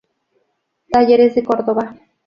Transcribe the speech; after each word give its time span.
Talleres 0.91 1.35
de 1.35 1.43
Córdoba. 1.43 1.95